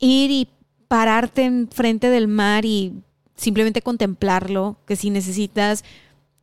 ir 0.00 0.32
y 0.32 0.48
pararte 0.88 1.44
en 1.44 1.68
frente 1.68 2.10
del 2.10 2.26
mar 2.26 2.64
y 2.64 2.92
simplemente 3.36 3.82
contemplarlo, 3.82 4.78
que 4.84 4.96
si 4.96 5.10
necesitas 5.10 5.84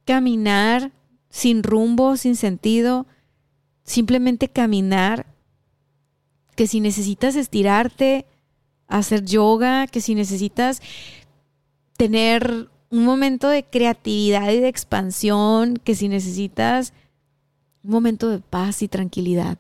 caminar 0.06 0.92
sin 1.30 1.64
rumbo, 1.64 2.16
sin 2.16 2.38
sentido, 2.38 3.06
simplemente 3.84 4.48
caminar, 4.48 5.26
que 6.56 6.68
si 6.68 6.80
necesitas 6.80 7.36
estirarte, 7.36 8.26
hacer 8.88 9.26
yoga, 9.26 9.88
que 9.88 10.02
si 10.02 10.16
necesitas 10.16 10.82
tener 11.98 12.70
un 12.90 13.06
momento 13.06 13.48
de 13.48 13.64
creatividad 13.64 14.52
y 14.52 14.60
de 14.60 14.68
expansión, 14.68 15.78
que 15.78 15.96
si 15.96 16.08
necesitas 16.08 16.94
un 17.84 17.92
momento 17.92 18.30
de 18.30 18.40
paz 18.40 18.82
y 18.82 18.88
tranquilidad, 18.88 19.58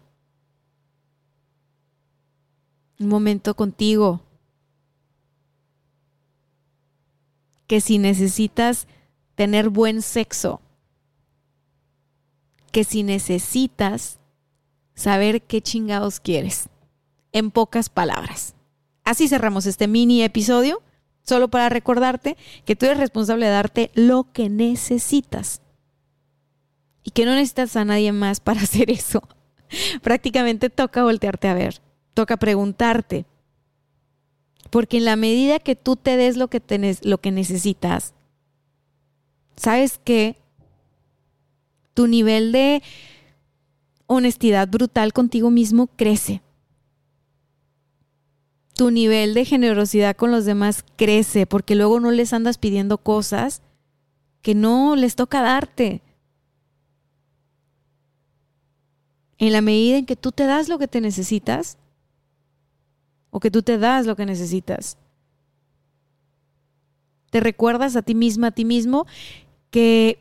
un 3.00 3.08
momento 3.08 3.56
contigo, 3.56 4.22
que 7.68 7.80
si 7.80 7.98
necesitas 7.98 8.86
tener 9.36 9.70
buen 9.70 10.01
sexo, 10.01 10.62
que 12.72 12.84
si 12.84 13.04
necesitas 13.04 14.20
saber 14.96 15.42
qué 15.42 15.62
chingados 15.62 16.20
quieres, 16.20 16.70
en 17.32 17.51
pocas 17.51 17.90
palabras. 17.90 18.56
Así 19.04 19.28
cerramos 19.28 19.66
este 19.66 19.88
mini 19.88 20.24
episodio, 20.24 20.82
solo 21.24 21.50
para 21.50 21.70
recordarte 21.70 22.38
que 22.66 22.75
tú 22.75 22.86
eres 22.86 22.98
responsable 22.98 23.46
de 23.46 23.51
darte 23.51 23.92
lo 23.94 24.32
que 24.32 24.50
necesitas 24.50 25.62
y 27.04 27.12
que 27.12 27.25
no 27.25 27.32
necesitas 27.34 27.75
a 27.75 27.86
nadie 27.86 28.12
más 28.12 28.40
para 28.40 28.62
hacer 28.63 28.92
eso. 28.92 29.22
Prácticamente 30.01 30.70
toca 30.70 31.04
voltearte 31.04 31.48
a 31.48 31.54
ver, 31.54 31.82
toca 32.13 32.38
preguntarte, 32.38 33.25
porque 34.70 34.98
en 34.98 35.06
la 35.06 35.16
medida 35.16 35.60
que 35.60 35.75
tú 35.75 35.96
te 35.96 36.18
des 36.18 36.38
lo 36.38 36.50
que, 36.50 36.60
tenés, 36.60 37.04
lo 37.06 37.20
que 37.20 37.32
necesitas, 37.32 38.13
¿sabes 39.56 40.00
qué? 40.04 40.40
Tu 41.93 42.07
nivel 42.07 42.51
de 42.51 42.81
honestidad 44.07 44.67
brutal 44.67 45.13
contigo 45.13 45.50
mismo 45.50 45.88
crece. 45.88 46.41
Tu 48.74 48.91
nivel 48.91 49.33
de 49.33 49.45
generosidad 49.45 50.15
con 50.15 50.31
los 50.31 50.45
demás 50.45 50.83
crece 50.95 51.45
porque 51.45 51.75
luego 51.75 52.00
no 52.00 52.12
les 52.12 52.33
andas 52.33 52.57
pidiendo 52.57 52.98
cosas 52.98 53.62
que 54.41 54.55
no 54.55 54.95
les 54.95 55.15
toca 55.15 55.41
darte. 55.41 56.01
En 59.38 59.51
la 59.51 59.62
medida 59.62 59.98
en 59.98 60.05
que 60.05 60.15
tú 60.15 60.31
te 60.31 60.45
das 60.45 60.69
lo 60.69 60.77
que 60.77 60.88
te 60.88 61.01
necesitas, 61.01 61.77
o 63.31 63.39
que 63.39 63.50
tú 63.50 63.63
te 63.63 63.77
das 63.77 64.05
lo 64.05 64.15
que 64.15 64.25
necesitas. 64.25 64.98
Te 67.31 67.39
recuerdas 67.39 67.95
a 67.95 68.01
ti 68.01 68.13
misma, 68.13 68.48
a 68.48 68.51
ti 68.51 68.65
mismo, 68.65 69.07
que 69.71 70.19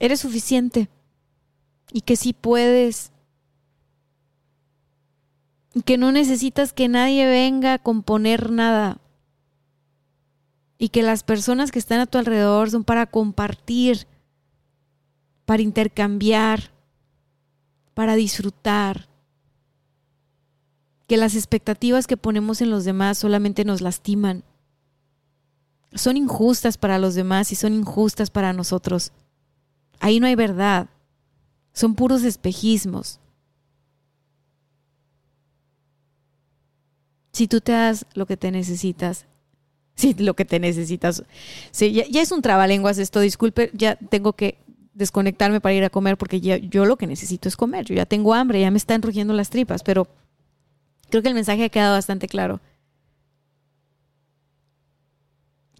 eres 0.00 0.20
suficiente 0.20 0.88
y 1.92 2.00
que 2.00 2.16
sí 2.16 2.32
puedes. 2.32 3.12
Y 5.72 5.82
que 5.82 5.98
no 5.98 6.10
necesitas 6.10 6.72
que 6.72 6.88
nadie 6.88 7.26
venga 7.26 7.74
a 7.74 7.78
componer 7.78 8.50
nada. 8.50 8.98
Y 10.78 10.88
que 10.88 11.02
las 11.02 11.22
personas 11.22 11.70
que 11.70 11.78
están 11.78 12.00
a 12.00 12.06
tu 12.06 12.18
alrededor 12.18 12.70
son 12.70 12.82
para 12.82 13.06
compartir, 13.06 14.08
para 15.44 15.62
intercambiar, 15.62 16.72
para 17.94 18.16
disfrutar 18.16 19.08
que 21.06 21.16
las 21.16 21.34
expectativas 21.34 22.06
que 22.06 22.16
ponemos 22.16 22.62
en 22.62 22.70
los 22.70 22.84
demás 22.84 23.18
solamente 23.18 23.64
nos 23.64 23.80
lastiman. 23.80 24.44
Son 25.92 26.16
injustas 26.16 26.78
para 26.78 26.98
los 26.98 27.14
demás 27.14 27.52
y 27.52 27.56
son 27.56 27.74
injustas 27.74 28.30
para 28.30 28.52
nosotros. 28.52 29.12
Ahí 30.00 30.18
no 30.18 30.26
hay 30.26 30.34
verdad. 30.34 30.88
Son 31.72 31.94
puros 31.94 32.24
espejismos. 32.24 33.20
Si 37.32 37.46
tú 37.46 37.60
te 37.60 37.72
das 37.72 38.06
lo 38.14 38.26
que 38.26 38.36
te 38.36 38.50
necesitas, 38.50 39.26
sí, 39.94 40.14
lo 40.18 40.34
que 40.34 40.44
te 40.44 40.58
necesitas. 40.58 41.22
Sí, 41.70 41.92
ya, 41.92 42.20
es 42.20 42.32
un 42.32 42.42
trabalenguas 42.42 42.98
esto, 42.98 43.20
disculpe, 43.20 43.70
ya 43.72 43.94
tengo 43.94 44.32
que 44.32 44.58
desconectarme 44.94 45.60
para 45.60 45.74
ir 45.74 45.84
a 45.84 45.90
comer 45.90 46.18
porque 46.18 46.40
ya, 46.40 46.56
yo 46.56 46.84
lo 46.84 46.96
que 46.96 47.06
necesito 47.06 47.48
es 47.48 47.56
comer. 47.56 47.84
Yo 47.84 47.94
ya 47.94 48.06
tengo 48.06 48.34
hambre, 48.34 48.60
ya 48.60 48.70
me 48.72 48.78
están 48.78 49.00
rugiendo 49.00 49.32
las 49.32 49.48
tripas, 49.48 49.84
pero 49.84 50.08
Creo 51.10 51.22
que 51.22 51.28
el 51.28 51.34
mensaje 51.34 51.64
ha 51.64 51.68
quedado 51.68 51.94
bastante 51.94 52.28
claro. 52.28 52.60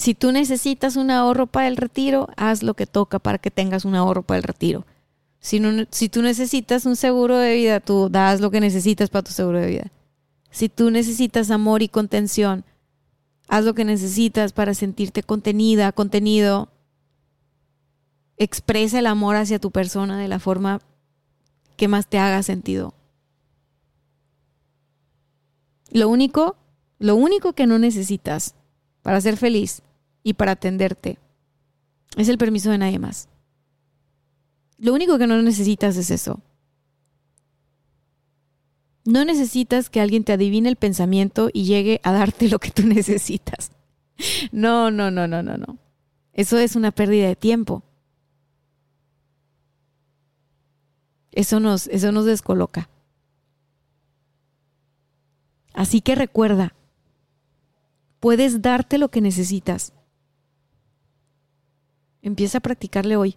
Si 0.01 0.15
tú 0.15 0.33
necesitas 0.33 0.97
un 0.97 1.11
ahorro 1.11 1.47
para 1.47 1.69
el 1.69 1.77
retiro, 1.77 2.31
haz 2.39 2.63
lo 2.63 2.73
que 2.73 2.87
toca 2.87 3.19
para 3.19 3.37
que 3.37 3.51
tengas 3.51 3.85
un 3.85 3.95
ahorro 3.95 4.23
para 4.23 4.39
el 4.39 4.45
retiro. 4.45 4.87
Si, 5.41 5.61
tú 6.09 6.23
necesitas 6.23 6.87
un 6.87 6.97
seguro 6.97 7.37
de 7.37 7.55
vida, 7.55 7.81
tú 7.81 8.09
das 8.09 8.41
lo 8.41 8.51
que 8.51 8.61
necesitas 8.61 9.11
para 9.11 9.25
tu 9.25 9.33
seguro 9.33 9.61
de 9.61 9.67
vida. 9.67 9.93
Si 10.51 10.71
tú 10.71 10.91
necesitas 10.91 11.51
amor 11.51 11.83
y 11.83 11.89
contención, 11.89 12.65
haz 13.47 13.67
lo 13.67 13.75
que 13.75 13.85
necesitas 13.85 14.55
para 14.55 14.73
sentirte 14.73 15.23
contenida, 15.23 15.93
contenido. 15.93 16.71
Expresa 18.39 19.01
el 19.01 19.07
amor 19.07 19.37
hacia 19.37 19.59
tu 19.59 19.71
persona 19.71 20.19
de 20.19 20.29
la 20.29 20.39
forma 20.39 20.81
que 21.77 21.89
más 21.89 22.07
te 22.07 22.19
haga 22.19 22.43
sentido. 22.43 22.95
Lo 25.91 26.09
único, 26.09 26.57
lo 26.99 27.17
único 27.17 27.53
que 27.53 27.67
no 27.67 27.79
necesitas 27.79 28.55
para 29.03 29.21
ser 29.21 29.37
feliz 29.37 29.83
y 30.23 30.35
para 30.35 30.53
atenderte 30.53 31.19
es 32.17 32.29
el 32.29 32.39
permiso 32.39 32.71
de 32.71 32.79
nadie 32.79 32.99
más. 32.99 33.29
Lo 34.79 34.95
único 34.95 35.19
que 35.19 35.27
no 35.27 35.41
necesitas 35.43 35.97
es 35.97 36.11
eso. 36.11 36.41
No 39.05 39.25
necesitas 39.25 39.91
que 39.91 40.01
alguien 40.01 40.25
te 40.25 40.33
adivine 40.33 40.69
el 40.69 40.77
pensamiento 40.77 41.51
y 41.53 41.65
llegue 41.65 42.01
a 42.03 42.13
darte 42.13 42.49
lo 42.49 42.59
que 42.59 42.71
tú 42.71 42.83
necesitas. 42.87 43.71
No, 44.53 44.91
no, 44.91 45.11
no, 45.11 45.27
no, 45.27 45.43
no, 45.43 45.57
no. 45.57 45.79
Eso 46.33 46.59
es 46.59 46.77
una 46.77 46.91
pérdida 46.91 47.27
de 47.27 47.37
tiempo. 47.37 47.83
Eso 51.33 51.61
nos, 51.61 51.87
eso 51.89 52.13
nos 52.13 52.25
descoloca. 52.25 52.89
Así 55.73 56.01
que 56.01 56.15
recuerda, 56.15 56.75
puedes 58.19 58.61
darte 58.63 58.99
lo 58.99 59.11
que 59.11 59.21
necesitas. 59.21 59.93
Empieza 62.23 62.59
a 62.59 62.61
practicarle 62.61 63.17
hoy. 63.17 63.37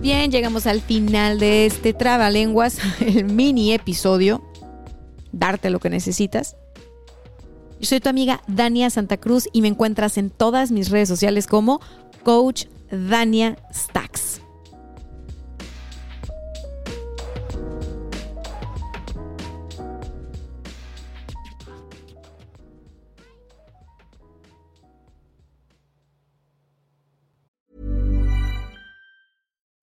Bien, 0.00 0.30
llegamos 0.30 0.68
al 0.68 0.80
final 0.80 1.40
de 1.40 1.66
este 1.66 1.92
Trabalenguas, 1.92 2.78
el 3.00 3.24
mini 3.24 3.72
episodio. 3.72 4.40
Darte 5.32 5.68
lo 5.68 5.80
que 5.80 5.90
necesitas. 5.90 6.56
Yo 7.80 7.86
soy 7.86 8.00
tu 8.00 8.08
amiga 8.08 8.40
Dania 8.46 8.88
Santa 8.88 9.16
Cruz 9.16 9.48
y 9.52 9.62
me 9.62 9.68
encuentras 9.68 10.16
en 10.16 10.30
todas 10.30 10.70
mis 10.70 10.90
redes 10.90 11.08
sociales 11.08 11.46
como 11.46 11.80
Coach 12.22 12.66
Dania 12.90 13.58
Stacks. 13.74 14.40